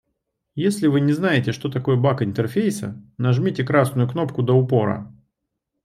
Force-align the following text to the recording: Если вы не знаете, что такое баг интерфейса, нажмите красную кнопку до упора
Если 0.55 0.87
вы 0.87 0.99
не 0.99 1.13
знаете, 1.13 1.51
что 1.51 1.69
такое 1.69 1.95
баг 1.95 2.23
интерфейса, 2.23 2.99
нажмите 3.19 3.63
красную 3.63 4.09
кнопку 4.09 4.41
до 4.41 4.55
упора 4.55 5.15